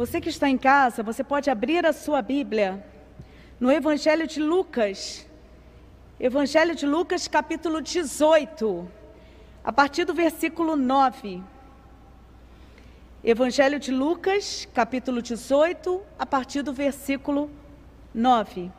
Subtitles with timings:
[0.00, 2.82] Você que está em casa, você pode abrir a sua Bíblia
[3.60, 5.28] no Evangelho de Lucas.
[6.18, 8.90] Evangelho de Lucas, capítulo 18,
[9.62, 11.42] a partir do versículo 9.
[13.22, 17.50] Evangelho de Lucas, capítulo 18, a partir do versículo
[18.14, 18.72] 9.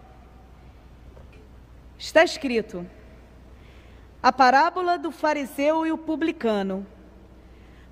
[2.00, 2.84] Está escrito:
[4.24, 6.84] A parábola do fariseu e o publicano.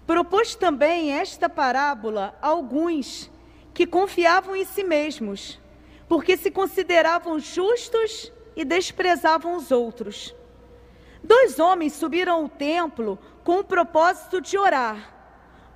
[0.09, 3.29] Propôs também esta parábola a alguns
[3.75, 5.59] que confiavam em si mesmos,
[6.07, 10.33] porque se consideravam justos e desprezavam os outros.
[11.23, 15.13] Dois homens subiram ao templo com o propósito de orar,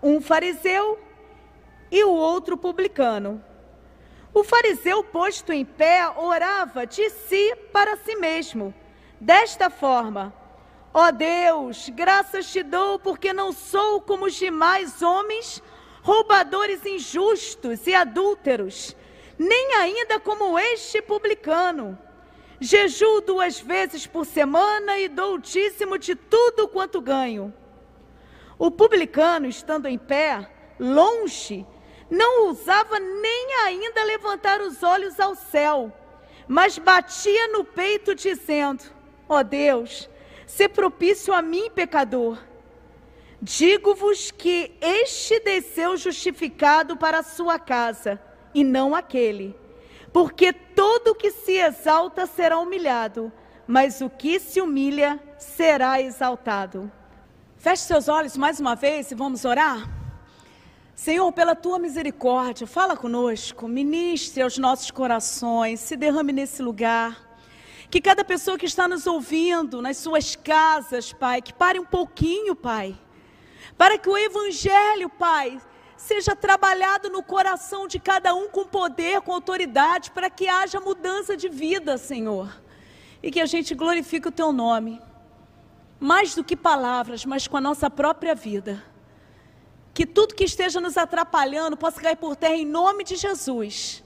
[0.02, 0.98] um fariseu
[1.92, 3.40] e o outro publicano.
[4.34, 8.74] O fariseu, posto em pé, orava de si para si mesmo,
[9.22, 10.34] desta forma:
[10.96, 15.62] Ó oh Deus, graças te dou, porque não sou como os demais homens,
[16.04, 18.96] roubadores injustos e adúlteros,
[19.40, 21.98] nem ainda como este publicano.
[22.60, 27.52] Jejuo duas vezes por semana e dou o dízimo de tudo quanto ganho.
[28.60, 30.48] O publicano, estando em pé,
[30.80, 31.66] longe,
[32.08, 35.92] não ousava nem ainda levantar os olhos ao céu,
[36.48, 38.84] mas batia no peito, dizendo:
[39.28, 40.08] Ó oh Deus,
[40.56, 42.38] ser propício a mim, pecador.
[43.42, 48.22] Digo-vos que este desceu justificado para a sua casa,
[48.54, 49.56] e não aquele.
[50.12, 53.32] Porque todo o que se exalta será humilhado,
[53.66, 56.92] mas o que se humilha será exaltado.
[57.58, 59.90] Feche seus olhos mais uma vez e vamos orar.
[60.94, 67.33] Senhor, pela tua misericórdia, fala conosco, ministre aos nossos corações, se derrame nesse lugar.
[67.94, 72.56] Que cada pessoa que está nos ouvindo nas suas casas, Pai, que pare um pouquinho,
[72.56, 72.98] Pai,
[73.78, 75.62] para que o Evangelho, Pai,
[75.96, 81.38] seja trabalhado no coração de cada um com poder, com autoridade, para que haja mudança
[81.38, 82.60] de vida, Senhor.
[83.22, 85.00] E que a gente glorifique o Teu nome,
[86.00, 88.84] mais do que palavras, mas com a nossa própria vida.
[89.94, 94.04] Que tudo que esteja nos atrapalhando possa cair por terra em nome de Jesus.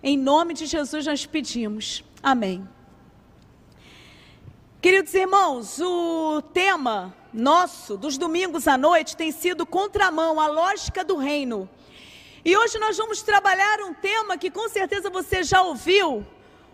[0.00, 2.04] Em nome de Jesus nós pedimos.
[2.22, 2.64] Amém.
[4.84, 11.16] Queridos irmãos, o tema nosso dos domingos à noite tem sido contramão, a lógica do
[11.16, 11.66] reino.
[12.44, 16.22] E hoje nós vamos trabalhar um tema que com certeza você já ouviu.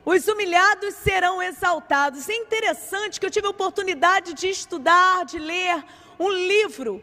[0.05, 2.29] Os humilhados serão exaltados.
[2.29, 5.85] É interessante que eu tive a oportunidade de estudar, de ler
[6.19, 7.01] um livro,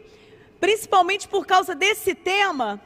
[0.60, 2.78] principalmente por causa desse tema.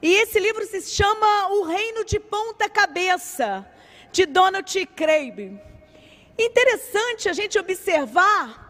[0.00, 3.68] E esse livro se chama O Reino de Ponta Cabeça,
[4.12, 5.58] de Donald Craig.
[6.38, 8.66] Interessante a gente observar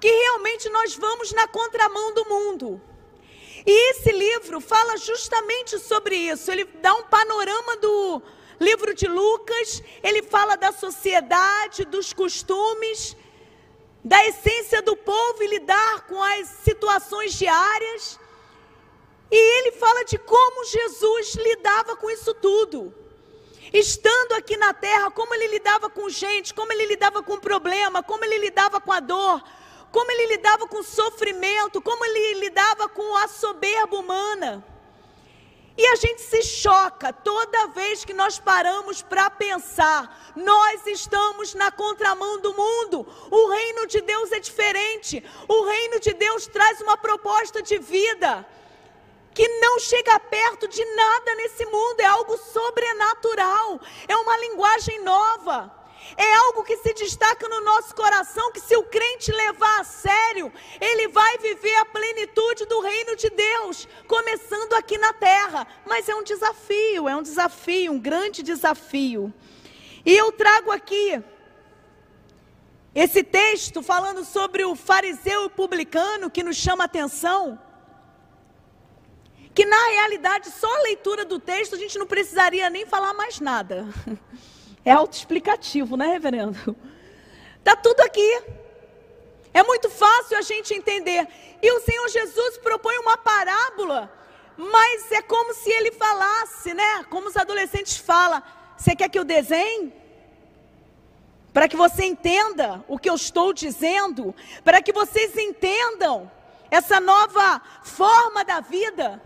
[0.00, 2.82] que realmente nós vamos na contramão do mundo.
[3.64, 6.50] E esse livro fala justamente sobre isso.
[6.50, 8.20] Ele dá um panorama do
[8.58, 13.16] livro de Lucas, ele fala da sociedade, dos costumes,
[14.04, 18.18] da essência do povo e lidar com as situações diárias.
[19.30, 22.92] E ele fala de como Jesus lidava com isso tudo
[23.78, 28.24] estando aqui na terra, como ele lidava com gente, como ele lidava com problema, como
[28.24, 29.42] ele lidava com a dor,
[29.90, 34.64] como ele lidava com sofrimento, como ele lidava com a soberba humana.
[35.76, 40.32] E a gente se choca toda vez que nós paramos para pensar.
[40.36, 43.04] Nós estamos na contramão do mundo.
[43.28, 45.24] O reino de Deus é diferente.
[45.48, 48.46] O reino de Deus traz uma proposta de vida
[49.74, 55.82] não chega perto de nada nesse mundo, é algo sobrenatural, é uma linguagem nova.
[56.16, 60.52] É algo que se destaca no nosso coração, que se o crente levar a sério,
[60.78, 65.66] ele vai viver a plenitude do reino de Deus, começando aqui na terra.
[65.86, 69.32] Mas é um desafio, é um desafio, um grande desafio.
[70.04, 71.20] E eu trago aqui
[72.94, 77.58] esse texto falando sobre o fariseu e publicano que nos chama atenção
[79.54, 83.40] que na realidade só a leitura do texto a gente não precisaria nem falar mais
[83.40, 83.86] nada.
[84.84, 86.76] É autoexplicativo, né, reverendo?
[87.58, 88.42] Está tudo aqui.
[89.54, 91.26] É muito fácil a gente entender.
[91.62, 94.12] E o Senhor Jesus propõe uma parábola,
[94.58, 97.04] mas é como se ele falasse, né?
[97.04, 98.42] Como os adolescentes falam:
[98.76, 99.90] Você quer que eu desenhe?
[101.50, 106.30] Para que você entenda o que eu estou dizendo, para que vocês entendam
[106.70, 109.22] essa nova forma da vida.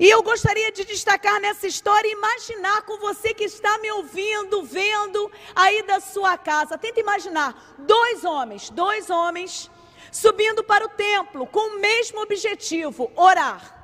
[0.00, 5.30] E eu gostaria de destacar nessa história, imaginar com você que está me ouvindo, vendo
[5.54, 6.78] aí da sua casa.
[6.78, 9.70] Tenta imaginar dois homens, dois homens
[10.10, 13.76] subindo para o templo com o mesmo objetivo, orar.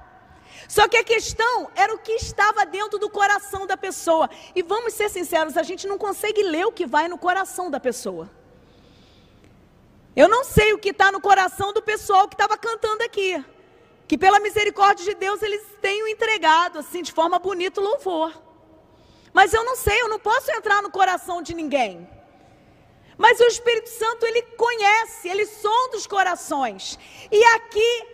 [0.67, 4.31] Só que a questão era o que estava dentro do coração da pessoa.
[4.55, 7.79] E vamos ser sinceros, a gente não consegue ler o que vai no coração da
[7.79, 8.31] pessoa.
[10.17, 13.45] Eu não sei o que está no coração do pessoal que estava cantando aqui.
[14.09, 18.33] Que pela misericórdia de Deus eles tenham entregado, assim, de forma bonita o louvor.
[19.33, 22.09] Mas eu não sei, eu não posso entrar no coração de ninguém.
[23.19, 26.99] Mas o Espírito Santo, ele conhece, ele sonda os corações.
[27.33, 28.07] E aqui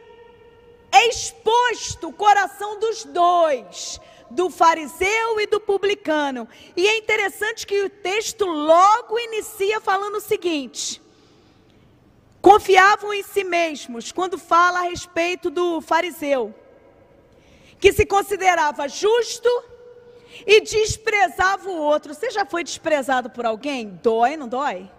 [0.92, 4.00] é exposto o coração dos dois,
[4.30, 6.48] do fariseu e do publicano.
[6.76, 11.01] E é interessante que o texto logo inicia falando o seguinte:
[12.42, 16.52] confiavam em si mesmos, quando fala a respeito do fariseu,
[17.78, 19.48] que se considerava justo
[20.44, 22.12] e desprezava o outro.
[22.12, 23.98] Você já foi desprezado por alguém?
[24.02, 24.90] Dói, não dói?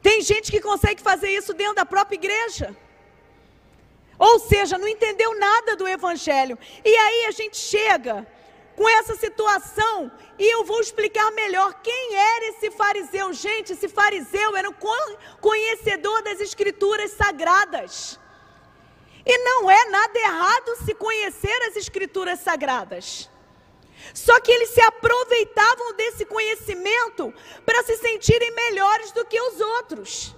[0.00, 2.76] Tem gente que consegue fazer isso dentro da própria igreja.
[4.16, 6.56] Ou seja, não entendeu nada do evangelho.
[6.84, 8.26] E aí a gente chega
[8.76, 13.32] com essa situação e eu vou explicar melhor quem era esse fariseu.
[13.32, 14.74] Gente, esse fariseu era um
[15.40, 18.20] conhecedor das escrituras sagradas.
[19.24, 23.30] E não é nada errado se conhecer as escrituras sagradas.
[24.12, 27.32] Só que eles se aproveitavam desse conhecimento
[27.64, 30.36] para se sentirem melhores do que os outros.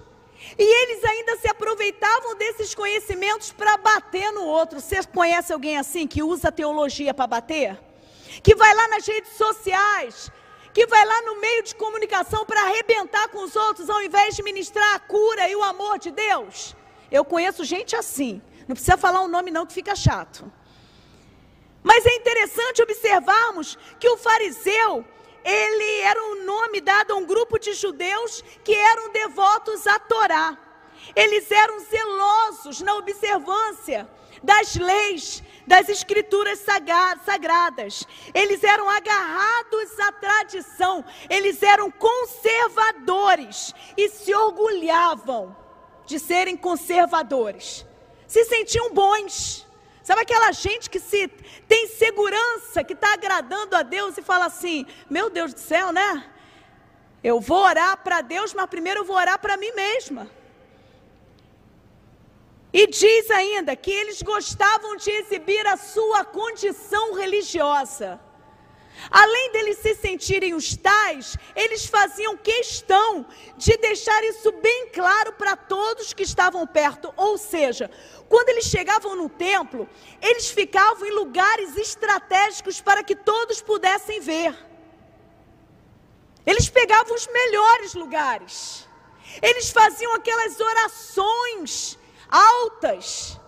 [0.57, 4.79] E eles ainda se aproveitavam desses conhecimentos para bater no outro.
[4.79, 7.88] Você conhece alguém assim que usa teologia para bater?
[8.41, 10.31] Que vai lá nas redes sociais,
[10.73, 14.43] que vai lá no meio de comunicação para arrebentar com os outros, ao invés de
[14.43, 16.75] ministrar a cura e o amor de Deus.
[17.11, 18.41] Eu conheço gente assim.
[18.67, 20.51] Não precisa falar um nome, não, que fica chato.
[21.81, 25.05] Mas é interessante observarmos que o fariseu,
[25.43, 30.57] ele era um nome dado a um grupo de judeus que eram devotos à Torá.
[31.15, 34.07] Eles eram zelosos na observância
[34.43, 36.65] das leis, das escrituras
[37.23, 38.03] sagradas.
[38.33, 45.55] Eles eram agarrados à tradição, eles eram conservadores e se orgulhavam
[46.07, 47.85] de serem conservadores.
[48.25, 49.67] Se sentiam bons.
[50.01, 51.27] Sabe aquela gente que se
[51.67, 56.25] tem segurança, que está agradando a Deus e fala assim: Meu Deus do céu, né?
[57.23, 60.31] Eu vou orar para Deus, mas primeiro eu vou orar para mim mesma.
[62.71, 68.19] E diz ainda que eles gostavam de exibir a sua condição religiosa.
[69.09, 73.25] Além deles se sentirem os tais, eles faziam questão
[73.57, 77.13] de deixar isso bem claro para todos que estavam perto.
[77.15, 77.89] Ou seja,
[78.27, 79.89] quando eles chegavam no templo,
[80.21, 84.55] eles ficavam em lugares estratégicos para que todos pudessem ver.
[86.45, 88.87] Eles pegavam os melhores lugares.
[89.41, 91.97] Eles faziam aquelas orações
[92.29, 93.39] altas,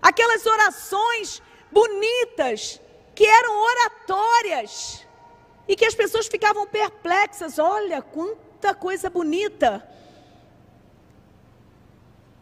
[0.00, 2.80] aquelas orações bonitas,
[3.14, 5.06] que eram oratórias,
[5.66, 9.88] e que as pessoas ficavam perplexas: olha, quanta coisa bonita.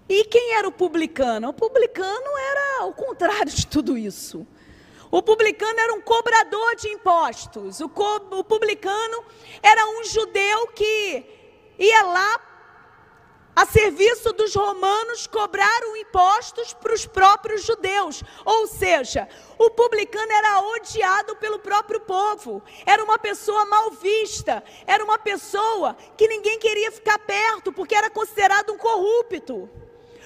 [0.08, 1.50] E quem era o publicano?
[1.50, 4.44] O publicano era o contrário de tudo isso.
[5.08, 7.80] O publicano era um cobrador de impostos.
[7.80, 9.24] O, co o publicano
[9.62, 11.24] era um judeu que
[11.78, 12.38] ia lá
[13.70, 18.22] serviço dos romanos, cobraram impostos para os próprios judeus.
[18.44, 19.28] Ou seja,
[19.58, 25.96] o publicano era odiado pelo próprio povo, era uma pessoa mal vista, era uma pessoa
[26.16, 29.68] que ninguém queria ficar perto, porque era considerado um corrupto,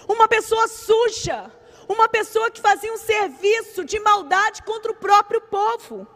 [0.09, 1.51] uma pessoa suja,
[1.89, 6.07] uma pessoa que fazia um serviço de maldade contra o próprio povo.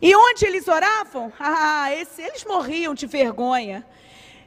[0.00, 1.32] E onde eles oravam?
[1.38, 3.86] Ah, esse, eles morriam de vergonha.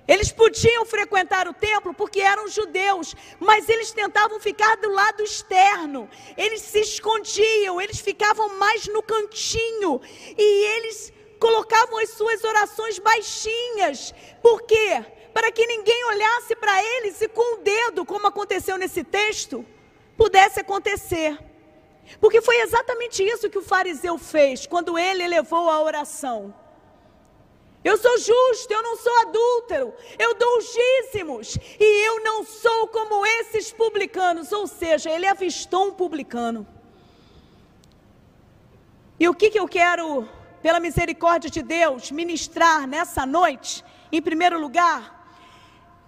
[0.10, 6.10] Eles podiam frequentar o templo porque eram judeus, mas eles tentavam ficar do lado externo.
[6.36, 10.02] Eles se escondiam, eles ficavam mais no cantinho
[10.36, 14.12] e eles colocavam as suas orações baixinhas.
[14.42, 15.06] Por quê?
[15.32, 19.64] Para que ninguém olhasse para eles e com o dedo, como aconteceu nesse texto,
[20.18, 21.38] pudesse acontecer.
[22.20, 26.52] Porque foi exatamente isso que o fariseu fez quando ele elevou a oração.
[27.84, 32.88] Eu sou justo, eu não sou adúltero, eu dou os dízimos e eu não sou
[32.90, 34.52] como esses publicanos.
[34.52, 36.68] Ou seja, ele avistou um publicano.
[39.18, 40.28] E o que, que eu quero,
[40.62, 43.84] pela misericórdia de Deus, ministrar nessa noite?
[44.12, 45.20] Em primeiro lugar,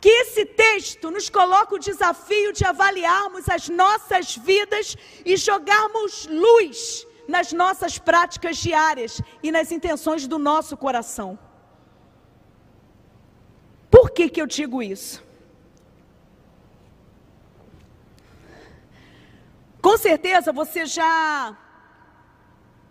[0.02, 7.08] que esse texto nos coloca o desafio de avaliarmos as nossas vidas e jogarmos luz
[7.28, 11.40] nas nossas práticas diárias e nas intenções do nosso coração.
[13.92, 15.22] Por que, que eu digo isso?
[19.82, 21.58] Com certeza você já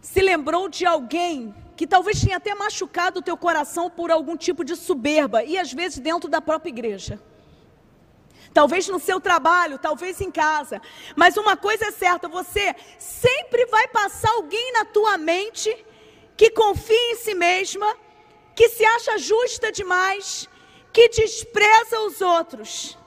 [0.02, 4.62] se lembrou de alguém que talvez tenha até machucado o teu coração por algum tipo
[4.62, 7.18] de soberba e às vezes dentro da própria igreja.
[8.52, 10.82] Talvez no seu trabalho, talvez em casa.
[11.16, 15.74] Mas uma coisa é certa, você sempre vai passar alguém na tua mente
[16.36, 17.96] que confia em si mesma,
[18.54, 20.48] que se acha justa demais,
[20.92, 22.98] que despreza os outros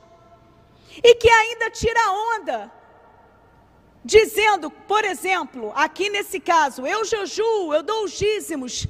[1.03, 2.71] e que ainda tira onda
[4.03, 8.87] dizendo, por exemplo, aqui nesse caso, eu jejuo, eu dou os dízimos.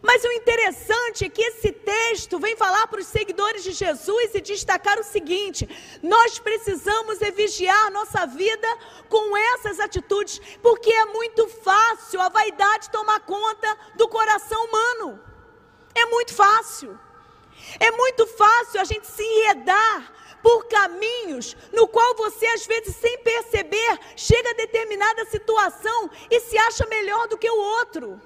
[0.00, 4.40] Mas o interessante é que esse texto vem falar para os seguidores de Jesus e
[4.40, 5.68] destacar o seguinte:
[6.02, 8.66] nós precisamos vigiar nossa vida
[9.08, 15.22] com essas atitudes, porque é muito fácil a vaidade tomar conta do coração humano.
[15.94, 16.98] É muito fácil.
[17.78, 20.12] É muito fácil a gente se enredar
[20.42, 26.58] por caminhos no qual você às vezes sem perceber chega a determinada situação e se
[26.58, 28.20] acha melhor do que o outro.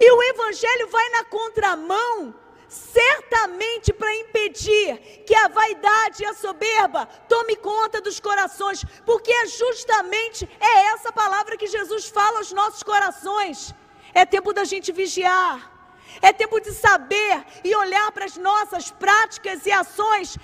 [0.00, 2.34] E o evangelho vai na contramão
[2.68, 9.46] certamente para impedir que a vaidade e a soberba tome conta dos corações, porque é
[9.46, 13.74] justamente é essa palavra que Jesus fala aos nossos corações.
[14.12, 15.73] É tempo da gente vigiar.
[16.20, 20.38] É tempo de saber e olhar para as nossas práticas e ações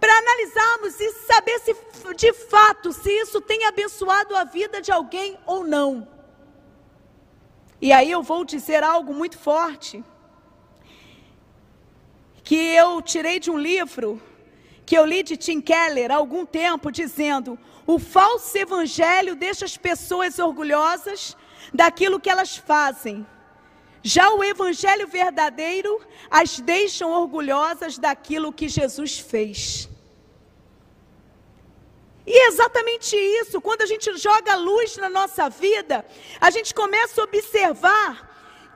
[0.00, 1.76] para analisarmos e saber se
[2.16, 6.06] de fato se isso tem abençoado a vida de alguém ou não.
[7.80, 10.04] E aí eu vou dizer algo muito forte
[12.42, 14.20] que eu tirei de um livro
[14.86, 19.76] que eu li de Tim Keller há algum tempo dizendo: "O falso evangelho deixa as
[19.76, 21.36] pessoas orgulhosas
[21.74, 23.26] daquilo que elas fazem."
[24.14, 26.00] Já o evangelho verdadeiro
[26.30, 29.86] as deixam orgulhosas daquilo que Jesus fez.
[32.26, 36.06] E é exatamente isso, quando a gente joga luz na nossa vida,
[36.40, 38.12] a gente começa a observar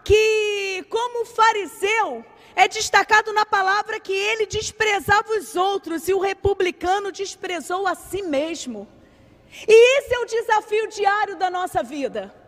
[0.04, 2.22] que, como o fariseu,
[2.54, 8.20] é destacado na palavra que ele desprezava os outros e o republicano desprezou a si
[8.20, 8.86] mesmo.
[9.66, 12.41] E esse é o desafio diário da nossa vida.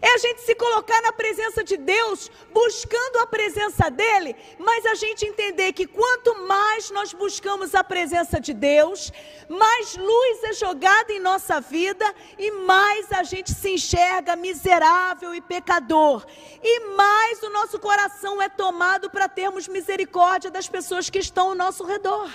[0.00, 4.94] É a gente se colocar na presença de Deus, buscando a presença dEle, mas a
[4.94, 9.12] gente entender que quanto mais nós buscamos a presença de Deus,
[9.48, 15.40] mais luz é jogada em nossa vida e mais a gente se enxerga miserável e
[15.40, 16.24] pecador,
[16.62, 21.54] e mais o nosso coração é tomado para termos misericórdia das pessoas que estão ao
[21.54, 22.30] nosso redor.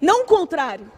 [0.00, 0.97] Não o contrário.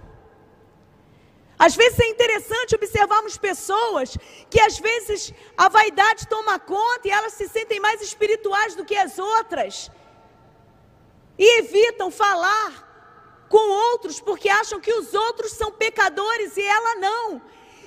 [1.64, 4.16] Às vezes é interessante observarmos pessoas
[4.48, 8.96] que às vezes a vaidade toma conta e elas se sentem mais espirituais do que
[8.96, 9.90] as outras.
[11.38, 12.70] E evitam falar
[13.50, 17.42] com outros porque acham que os outros são pecadores e ela não.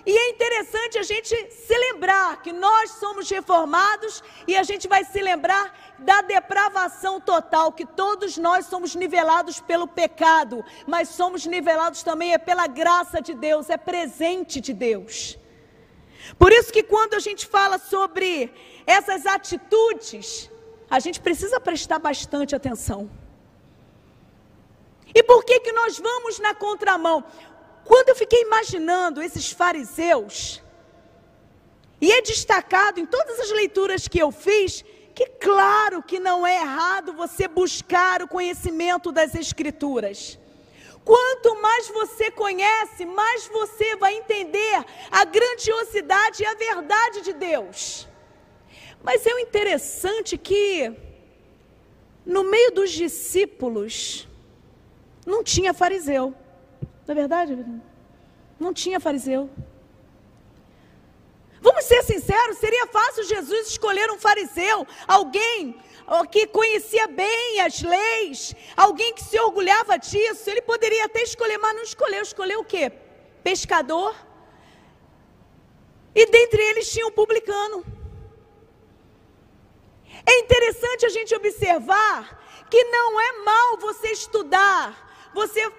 [0.06, 5.06] E é interessante a gente se lembrar que nós somos reformados e a gente vai
[5.06, 12.04] se lembrar da depravação total, que todos nós somos nivelados pelo pecado, mas somos nivelados
[12.04, 15.38] também é pela graça de Deus, é presente de Deus.
[16.38, 18.52] Por isso que quando a gente fala sobre
[18.86, 20.50] essas atitudes,
[20.90, 23.10] a gente precisa prestar bastante atenção.
[25.16, 27.24] E por que que nós vamos na contramão?
[27.86, 30.62] Quando eu fiquei imaginando esses fariseus,
[32.00, 34.84] e é destacado em todas as leituras que eu fiz,
[35.16, 40.40] que claro que não é errado você buscar o conhecimento das Escrituras.
[41.06, 48.08] Quanto mais você conhece, mais você vai entender a grandiosidade e a verdade de Deus.
[49.02, 50.94] Mas é o interessante que,
[52.26, 54.28] no meio dos discípulos,
[55.26, 56.34] não tinha fariseu.
[57.06, 57.66] Não é verdade?
[58.60, 59.50] Não tinha fariseu.
[61.62, 65.82] Vamos ser sinceros, seria fácil Jesus escolher um fariseu, alguém
[66.30, 70.50] que conhecia bem as leis, alguém que se orgulhava disso.
[70.50, 72.22] Ele poderia até escolher, mas não escolheu.
[72.22, 72.92] Escolheu o quê?
[73.44, 74.14] Pescador.
[76.14, 77.86] E dentre eles tinha um publicano.
[80.26, 85.03] É interessante a gente observar que não é mal você estudar,
[85.34, 85.72] você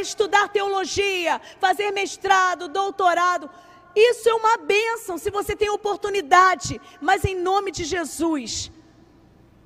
[0.00, 3.50] estudar teologia, fazer mestrado, doutorado.
[3.94, 8.70] Isso é uma bênção se você tem oportunidade, mas em nome de Jesus.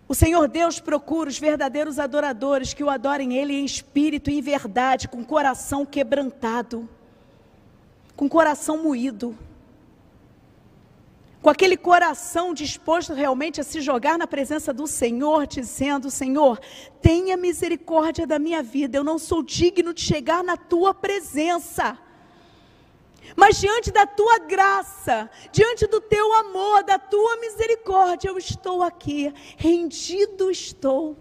[0.09, 4.43] O Senhor Deus procura os verdadeiros adoradores que o adorem Ele em espírito e em
[4.43, 6.89] verdade, com coração quebrantado,
[8.17, 9.37] com coração moído
[11.43, 16.61] com aquele coração disposto realmente a se jogar na presença do Senhor, dizendo: Senhor,
[17.03, 21.99] tenha misericórdia da minha vida, eu não sou digno de chegar na tua presença.
[23.35, 29.33] Mas diante da tua graça, diante do teu amor, da tua misericórdia, eu estou aqui,
[29.57, 31.17] rendido estou.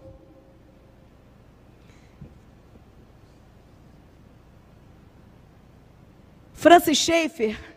[6.52, 7.71] Francis Schaeffer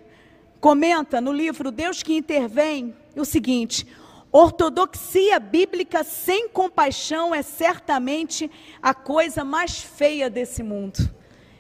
[0.66, 3.86] comenta no livro Deus que Intervém o seguinte:
[4.32, 8.50] ortodoxia bíblica sem compaixão é certamente
[8.82, 10.98] a coisa mais feia desse mundo.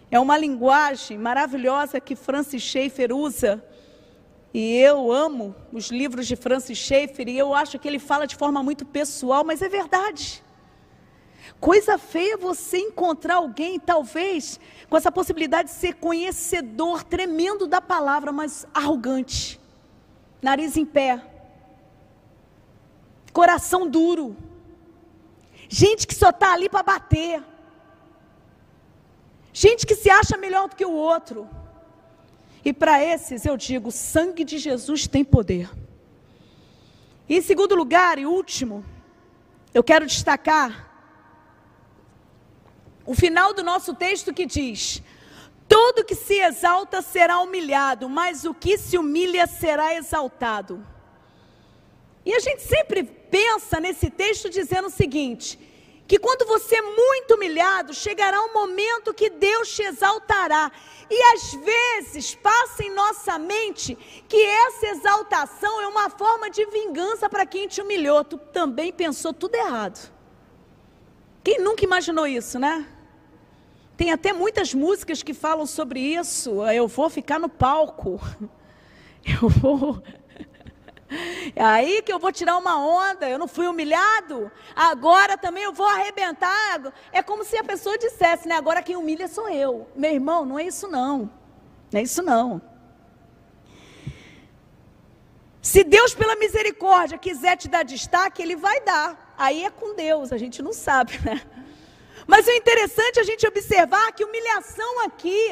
[0.09, 3.63] É uma linguagem maravilhosa que Francis Schaeffer usa.
[4.51, 8.35] E eu amo os livros de Francis Schaeffer e eu acho que ele fala de
[8.35, 10.43] forma muito pessoal, mas é verdade.
[11.59, 14.59] Coisa feia você encontrar alguém, talvez,
[14.89, 19.59] com essa possibilidade de ser conhecedor tremendo da palavra, mas arrogante,
[20.41, 21.21] nariz em pé,
[23.33, 24.35] coração duro,
[25.67, 27.43] gente que só está ali para bater.
[29.51, 31.49] Gente que se acha melhor do que o outro.
[32.63, 35.69] E para esses eu digo: o sangue de Jesus tem poder.
[37.29, 38.83] E em segundo lugar e último,
[39.73, 40.84] eu quero destacar
[43.05, 45.01] o final do nosso texto que diz:
[45.67, 50.85] Todo que se exalta será humilhado, mas o que se humilha será exaltado.
[52.25, 55.59] E a gente sempre pensa nesse texto dizendo o seguinte:
[56.07, 60.71] que quando você é muito humilhado, chegará um momento que Deus te exaltará.
[61.09, 63.95] E às vezes passa em nossa mente
[64.27, 68.23] que essa exaltação é uma forma de vingança para quem te humilhou.
[68.23, 70.11] Tu também pensou tudo errado.
[71.43, 72.87] Quem nunca imaginou isso, né?
[73.97, 76.63] Tem até muitas músicas que falam sobre isso.
[76.65, 78.19] Eu vou ficar no palco.
[79.27, 80.03] Eu vou
[81.55, 85.71] é aí que eu vou tirar uma onda, eu não fui humilhado, agora também eu
[85.71, 86.93] vou arrebentar.
[87.11, 88.55] É como se a pessoa dissesse, né?
[88.55, 89.87] Agora quem humilha sou eu.
[89.95, 91.29] Meu irmão, não é isso não.
[91.91, 92.61] Não é isso não.
[95.61, 99.33] Se Deus, pela misericórdia, quiser te dar destaque, Ele vai dar.
[99.37, 101.41] Aí é com Deus, a gente não sabe, né?
[102.27, 105.51] Mas o interessante é a gente observar que humilhação aqui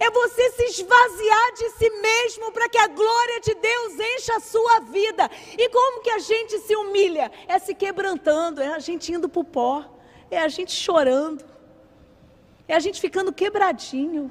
[0.00, 4.40] é você se esvaziar de si mesmo para que a glória de Deus encha a
[4.40, 5.30] sua vida.
[5.56, 7.30] E como que a gente se humilha?
[7.46, 9.84] É se quebrantando, é a gente indo para o pó,
[10.30, 11.44] é a gente chorando,
[12.66, 14.30] é a gente ficando quebradinho.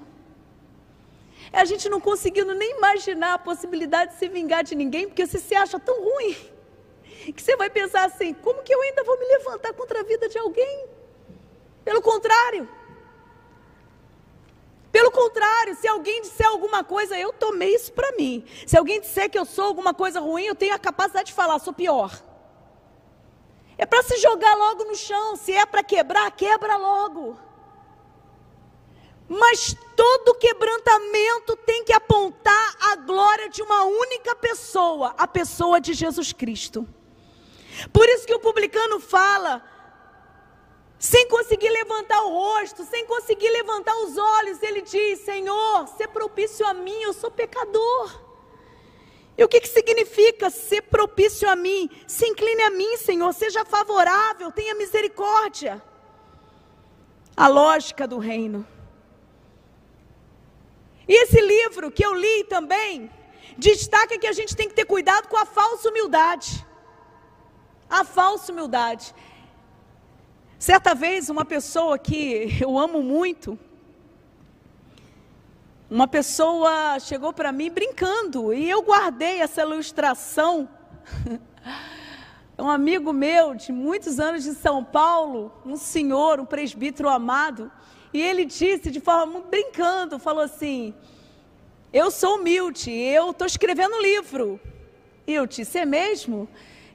[1.51, 5.25] É a gente não conseguindo nem imaginar a possibilidade de se vingar de ninguém, porque
[5.25, 6.35] você se acha tão ruim,
[7.33, 10.27] que você vai pensar assim: como que eu ainda vou me levantar contra a vida
[10.27, 10.96] de alguém?
[11.87, 12.67] Pelo contrário,
[14.91, 18.43] pelo contrário, se alguém disser alguma coisa, eu tomei isso para mim.
[18.65, 21.57] Se alguém disser que eu sou alguma coisa ruim, eu tenho a capacidade de falar,
[21.59, 22.11] sou pior.
[23.77, 25.37] É para se jogar logo no chão.
[25.37, 27.39] Se é para quebrar, quebra logo.
[29.29, 35.93] Mas todo quebrantamento tem que apontar a glória de uma única pessoa, a pessoa de
[35.93, 36.85] Jesus Cristo.
[37.93, 39.63] Por isso que o publicano fala:
[40.99, 46.65] sem conseguir levantar o rosto, sem conseguir levantar os olhos, ele diz: Senhor, ser propício
[46.65, 48.27] a mim, eu sou pecador.
[49.37, 51.89] E o que, que significa ser propício a mim?
[52.07, 55.81] Se incline a mim, Senhor, seja favorável, tenha misericórdia.
[57.35, 58.65] A lógica do reino.
[61.07, 63.11] E esse livro que eu li também,
[63.57, 66.65] destaca que a gente tem que ter cuidado com a falsa humildade.
[67.87, 69.13] A falsa humildade.
[70.59, 73.59] Certa vez, uma pessoa que eu amo muito,
[75.89, 80.67] uma pessoa chegou para mim brincando e eu guardei essa ilustração.
[82.59, 87.71] Um amigo meu de muitos anos de São Paulo, um senhor, um presbítero amado,
[88.11, 90.91] e ele disse de forma brincando, falou assim:
[91.93, 94.59] Eu sou humilde, eu estou escrevendo um livro.
[95.27, 96.49] E eu disse: É mesmo?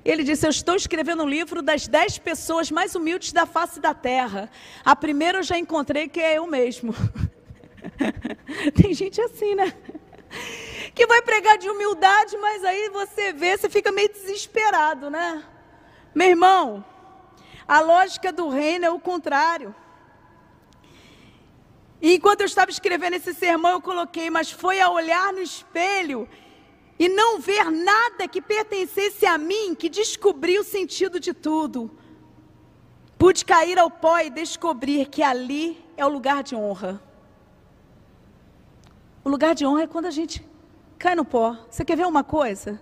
[0.04, 3.94] Ele disse: Eu estou escrevendo um livro das dez pessoas mais humildes da face da
[3.94, 4.50] terra.
[4.84, 6.94] A primeira eu já encontrei que é eu mesmo.
[8.74, 9.72] Tem gente assim, né?
[10.94, 15.44] Que vai pregar de humildade, mas aí você vê, você fica meio desesperado, né?
[16.14, 16.84] Meu irmão,
[17.66, 19.74] a lógica do reino é o contrário.
[22.00, 26.28] E enquanto eu estava escrevendo esse sermão, eu coloquei, mas foi a olhar no espelho
[27.02, 31.90] e não ver nada que pertencesse a mim que descobri o sentido de tudo.
[33.18, 37.02] Pude cair ao pó e descobrir que ali é o lugar de honra.
[39.24, 40.46] O lugar de honra é quando a gente
[40.96, 41.56] cai no pó.
[41.68, 42.80] Você quer ver uma coisa?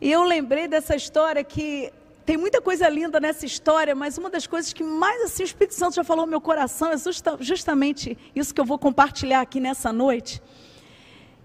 [0.00, 1.92] E eu lembrei dessa história que
[2.26, 5.74] tem muita coisa linda nessa história, mas uma das coisas que mais assim o Espírito
[5.74, 9.60] Santo já falou no meu coração é justa, justamente isso que eu vou compartilhar aqui
[9.60, 10.42] nessa noite.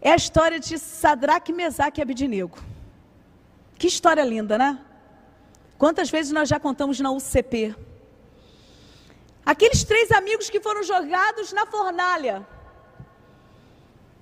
[0.01, 2.59] É a história de Sadraque, Mesaque e Abidinego.
[3.77, 4.79] Que história linda, né?
[5.77, 7.75] Quantas vezes nós já contamos na UCP?
[9.45, 12.47] Aqueles três amigos que foram jogados na fornalha.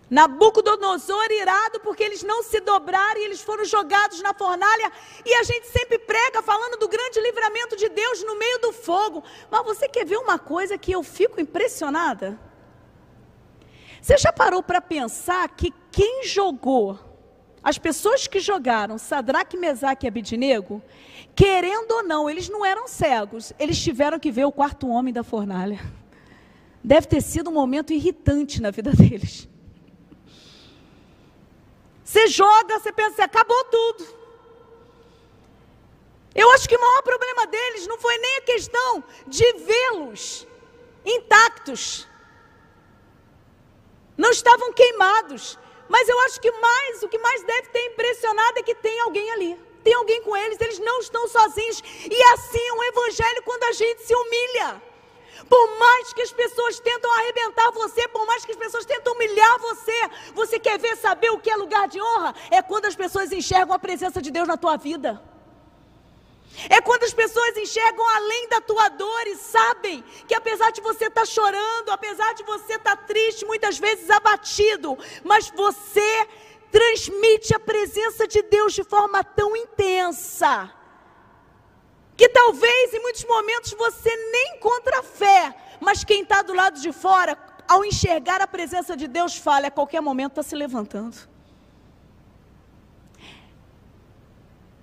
[0.09, 4.91] Nabucodonosor irado porque eles não se dobraram e eles foram jogados na fornalha.
[5.25, 9.23] E a gente sempre prega falando do grande livramento de Deus no meio do fogo.
[9.49, 12.39] Mas você quer ver uma coisa que eu fico impressionada?
[14.03, 16.99] Você já parou para pensar que quem jogou,
[17.63, 20.83] as pessoas que jogaram Sadraque, Mesaque e Abidinego,
[21.33, 25.23] querendo ou não, eles não eram cegos, eles tiveram que ver o quarto homem da
[25.23, 25.79] fornalha.
[26.83, 29.47] Deve ter sido um momento irritante na vida deles.
[32.03, 34.05] Você joga, você pensa, assim, acabou tudo.
[36.35, 40.45] Eu acho que o maior problema deles não foi nem a questão de vê-los
[41.05, 42.11] intactos.
[44.17, 45.57] Não estavam queimados.
[45.89, 49.29] Mas eu acho que mais, o que mais deve ter impressionado é que tem alguém
[49.31, 49.59] ali.
[49.83, 51.83] Tem alguém com eles, eles não estão sozinhos.
[52.09, 54.81] E assim é o evangelho quando a gente se humilha.
[55.49, 59.59] Por mais que as pessoas tentam arrebentar você, por mais que as pessoas tentam humilhar
[59.59, 62.33] você, você quer ver saber o que é lugar de honra?
[62.49, 65.21] É quando as pessoas enxergam a presença de Deus na tua vida.
[66.69, 71.05] É quando as pessoas enxergam além da tua dor e sabem que apesar de você
[71.05, 76.27] estar tá chorando, apesar de você estar tá triste, muitas vezes abatido, mas você
[76.71, 80.71] transmite a presença de Deus de forma tão intensa
[82.15, 86.91] que talvez em muitos momentos você nem encontra fé, mas quem está do lado de
[86.91, 87.37] fora,
[87.67, 91.17] ao enxergar a presença de Deus, fala, a qualquer momento está se levantando.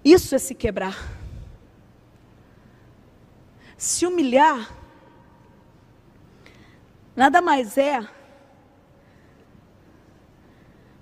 [0.04, 1.19] Isso é se quebrar.
[3.80, 4.76] Se humilhar,
[7.16, 8.06] nada mais é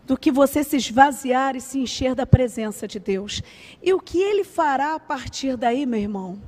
[0.06, 3.42] do que você se esvaziar e se encher da presença de Deus.
[3.82, 6.40] E o que ele fará a partir daí, meu irmão,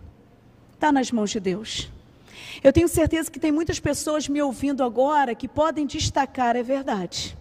[0.72, 1.90] está nas mãos de Deus.
[2.62, 7.36] Eu tenho certeza que tem muitas pessoas me ouvindo agora que podem destacar, é verdade.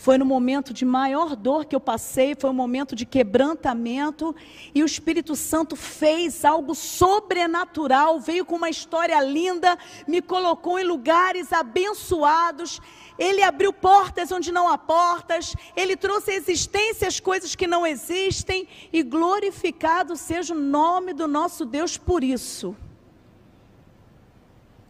[0.00, 4.34] Foi no momento de maior dor que eu passei, foi um momento de quebrantamento,
[4.74, 10.84] e o Espírito Santo fez algo sobrenatural, veio com uma história linda, me colocou em
[10.84, 12.80] lugares abençoados,
[13.18, 17.86] ele abriu portas onde não há portas, ele trouxe à existência as coisas que não
[17.86, 22.74] existem, e glorificado seja o nome do nosso Deus por isso.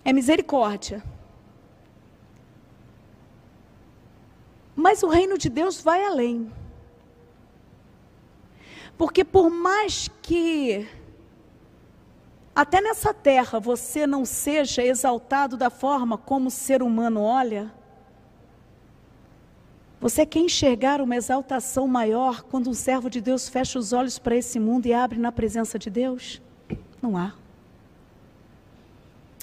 [0.04, 1.02] É misericórdia.
[4.80, 6.50] Mas o reino de Deus vai além.
[8.96, 10.88] Porque por mais que
[12.54, 17.70] até nessa terra você não seja exaltado da forma como o ser humano olha,
[20.00, 24.34] você quer enxergar uma exaltação maior quando um servo de Deus fecha os olhos para
[24.34, 26.40] esse mundo e abre na presença de Deus?
[27.02, 27.34] Não há.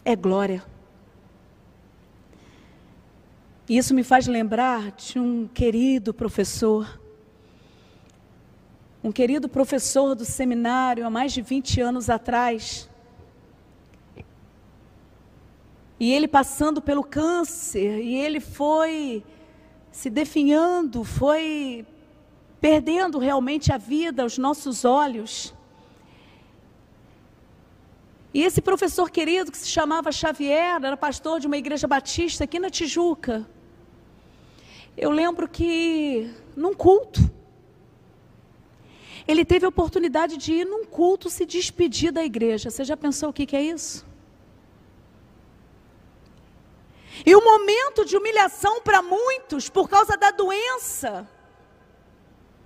[0.03, 0.63] É glória.
[3.69, 7.01] E isso me faz lembrar de um querido professor,
[9.03, 12.89] um querido professor do seminário há mais de 20 anos atrás.
[15.99, 19.21] E ele passando pelo câncer, e ele foi
[19.91, 21.85] se definhando, foi
[22.61, 25.53] perdendo realmente a vida aos nossos olhos.
[28.33, 32.59] E esse professor querido, que se chamava Xavier, era pastor de uma igreja batista aqui
[32.59, 33.45] na Tijuca.
[34.97, 37.21] Eu lembro que num culto,
[39.27, 42.71] ele teve a oportunidade de ir num culto se despedir da igreja.
[42.71, 44.03] Você já pensou o que, que é isso?
[47.23, 51.29] E o um momento de humilhação para muitos por causa da doença.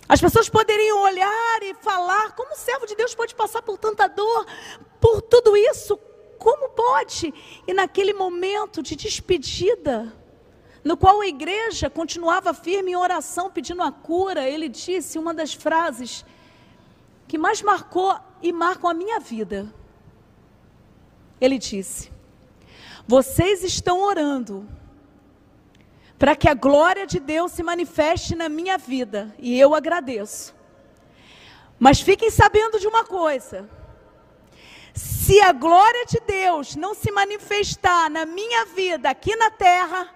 [0.07, 4.07] As pessoas poderiam olhar e falar: como o servo de Deus pode passar por tanta
[4.07, 4.45] dor,
[5.01, 5.97] por tudo isso?
[6.37, 7.33] Como pode?
[7.67, 10.13] E naquele momento de despedida,
[10.83, 15.53] no qual a igreja continuava firme em oração pedindo a cura, ele disse uma das
[15.53, 16.25] frases
[17.27, 19.71] que mais marcou e marcam a minha vida.
[21.39, 22.11] Ele disse:
[23.07, 24.67] vocês estão orando
[26.17, 30.55] para que a glória de Deus se manifeste na minha vida, e eu agradeço.
[31.79, 33.67] Mas fiquem sabendo de uma coisa:
[34.93, 40.09] se a glória de Deus não se manifestar na minha vida aqui na terra,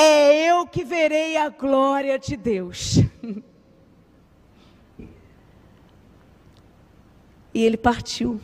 [0.00, 2.98] é eu que verei a glória de Deus.
[7.54, 8.40] E ele partiu.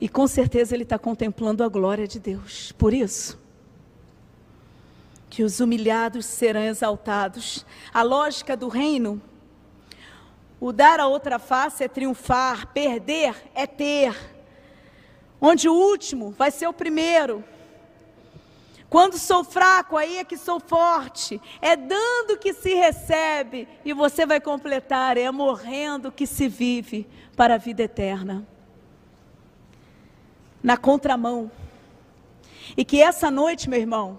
[0.00, 2.70] E com certeza ele está contemplando a glória de Deus.
[2.72, 3.40] Por isso,
[5.28, 7.66] que os humilhados serão exaltados.
[7.92, 9.20] A lógica do reino,
[10.60, 14.14] o dar a outra face é triunfar, perder é ter.
[15.40, 17.42] Onde o último vai ser o primeiro.
[18.88, 21.40] Quando sou fraco, aí é que sou forte.
[21.60, 25.16] É dando que se recebe e você vai completar.
[25.16, 28.46] É morrendo que se vive para a vida eterna.
[30.62, 31.50] Na contramão.
[32.76, 34.18] E que essa noite, meu irmão,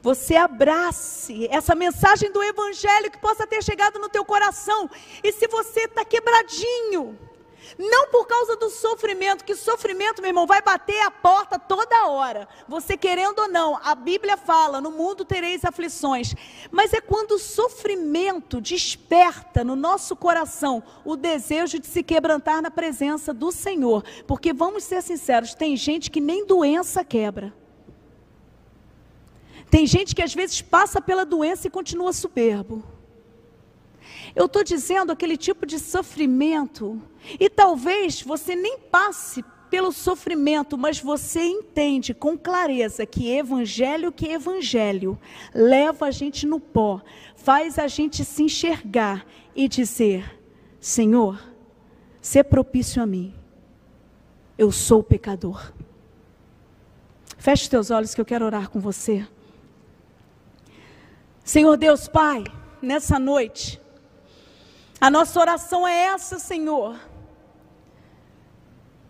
[0.00, 4.88] você abrace essa mensagem do Evangelho que possa ter chegado no teu coração.
[5.22, 7.18] E se você está quebradinho,
[7.76, 12.48] não por causa do sofrimento, que sofrimento, meu irmão, vai bater a porta toda hora.
[12.68, 16.34] Você querendo ou não, a Bíblia fala: no mundo tereis aflições.
[16.70, 22.70] Mas é quando o sofrimento desperta no nosso coração o desejo de se quebrantar na
[22.70, 24.04] presença do Senhor.
[24.26, 27.52] Porque vamos ser sinceros, tem gente que nem doença quebra.
[29.70, 32.82] Tem gente que às vezes passa pela doença e continua soberbo.
[34.34, 37.00] Eu estou dizendo aquele tipo de sofrimento,
[37.38, 44.28] e talvez você nem passe pelo sofrimento, mas você entende com clareza que evangelho que
[44.28, 45.18] evangelho
[45.54, 47.00] leva a gente no pó,
[47.36, 50.38] faz a gente se enxergar e dizer:
[50.80, 51.40] Senhor,
[52.20, 53.34] ser propício a mim.
[54.56, 55.72] Eu sou pecador.
[57.36, 59.26] Feche os teus olhos que eu quero orar com você.
[61.44, 62.44] Senhor Deus Pai,
[62.82, 63.80] nessa noite,
[65.00, 66.98] a nossa oração é essa, Senhor.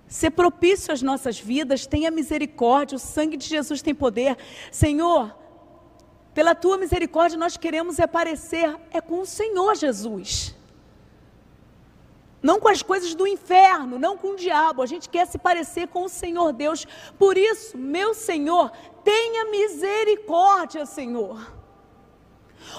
[0.06, 4.36] Ser propício às nossas vidas, tenha misericórdia, o sangue de Jesus tem poder.
[4.72, 5.34] Senhor,
[6.32, 10.54] pela tua misericórdia nós queremos aparecer é com o Senhor Jesus.
[12.42, 14.82] Não com as coisas do inferno, não com o diabo.
[14.82, 16.86] A gente quer se parecer com o Senhor Deus.
[17.18, 18.70] Por isso, meu Senhor,
[19.02, 21.57] tenha misericórdia, Senhor.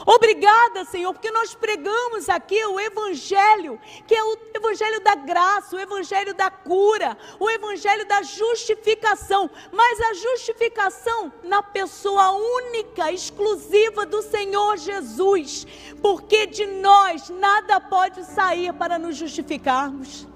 [0.06, 5.80] Obrigada, Senhor, porque nós pregamos aqui o Evangelho, que é o Evangelho da graça, o
[5.80, 14.22] Evangelho da cura, o Evangelho da justificação, mas a justificação na pessoa única, exclusiva do
[14.22, 15.66] Senhor Jesus,
[16.02, 20.28] porque de nós nada pode sair para nos justificarmos.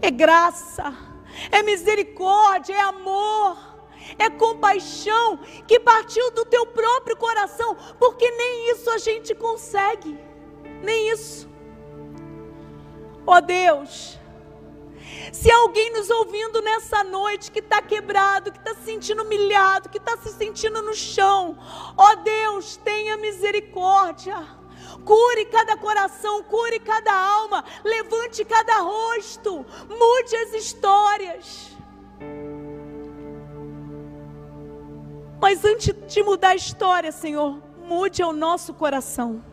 [0.00, 0.94] É graça,
[1.50, 3.73] é misericórdia, é amor
[4.18, 10.18] é compaixão que partiu do teu próprio coração, porque nem isso a gente consegue,
[10.82, 11.48] nem isso.
[13.26, 14.18] Ó oh Deus,
[15.32, 19.98] se alguém nos ouvindo nessa noite que está quebrado, que está se sentindo humilhado, que
[19.98, 21.56] está se sentindo no chão,
[21.96, 24.36] ó oh Deus, tenha misericórdia.
[25.04, 31.73] Cure cada coração, cure cada alma, levante cada rosto, mude as histórias.
[35.44, 39.44] Mas antes de mudar a história, Senhor, mude o nosso coração.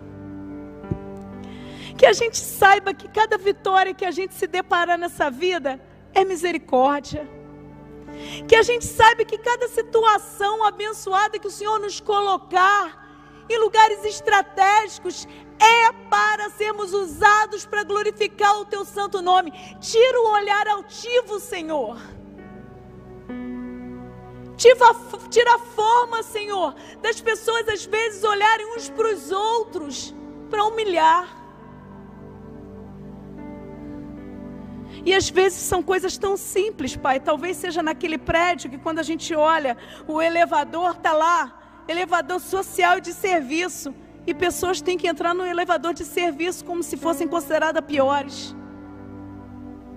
[1.98, 5.82] Que a gente saiba que cada vitória que a gente se deparar nessa vida
[6.14, 7.30] é misericórdia.
[8.48, 14.06] Que a gente saiba que cada situação abençoada que o Senhor nos colocar em lugares
[14.06, 15.28] estratégicos
[15.60, 19.52] é para sermos usados para glorificar o teu santo nome.
[19.82, 21.98] Tira o olhar altivo, Senhor.
[24.62, 30.14] Tira a forma, Senhor, das pessoas às vezes olharem uns para os outros
[30.52, 31.26] para humilhar.
[35.04, 37.20] E às vezes são coisas tão simples, Pai.
[37.20, 39.76] Talvez seja naquele prédio que quando a gente olha,
[40.08, 43.96] o elevador está lá, elevador social e de serviço.
[44.28, 48.56] E pessoas têm que entrar no elevador de serviço como se fossem consideradas piores.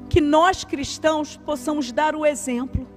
[0.09, 2.95] Que nós cristãos possamos dar o exemplo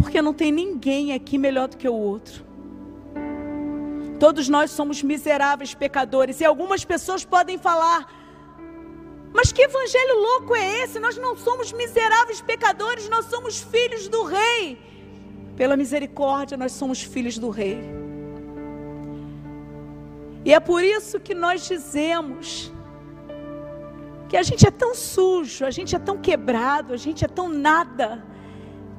[0.00, 2.44] porque não tem ninguém aqui melhor do que o outro.
[4.18, 8.06] Todos nós somos miseráveis pecadores e algumas pessoas podem falar:
[9.32, 10.98] mas que evangelho louco é esse?
[10.98, 14.78] Nós não somos miseráveis pecadores, nós somos filhos do Rei.
[15.56, 17.78] Pela misericórdia, nós somos filhos do Rei.
[20.44, 22.72] E é por isso que nós dizemos
[24.28, 27.48] que a gente é tão sujo, a gente é tão quebrado, a gente é tão
[27.48, 28.24] nada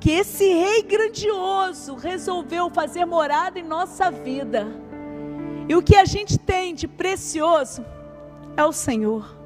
[0.01, 4.65] que esse Rei grandioso resolveu fazer morada em nossa vida.
[5.69, 7.85] E o que a gente tem de precioso
[8.57, 9.37] é o Senhor.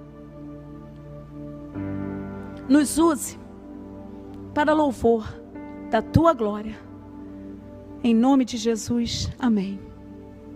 [2.70, 3.38] Nos use
[4.54, 5.28] para louvor
[5.92, 6.80] da tua glória.
[8.02, 9.78] Em nome de Jesus, amém.